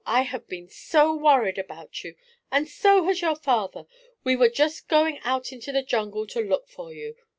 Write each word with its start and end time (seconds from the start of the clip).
I 0.07 0.23
have 0.23 0.47
been 0.47 0.67
so 0.67 1.13
worried 1.13 1.59
about 1.59 2.03
you, 2.03 2.15
and 2.51 2.67
so 2.67 3.03
has 3.05 3.21
your 3.21 3.35
father! 3.35 3.85
We 4.23 4.35
were 4.35 4.49
just 4.49 4.87
going 4.87 5.19
out 5.19 5.51
into 5.53 5.71
the 5.71 5.83
jungle 5.83 6.25
to 6.25 6.41
look 6.41 6.67
for 6.67 6.91
you." 6.91 7.15